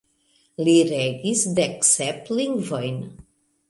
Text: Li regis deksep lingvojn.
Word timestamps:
Li 0.67 0.73
regis 0.93 1.45
deksep 1.61 2.35
lingvojn. 2.43 3.03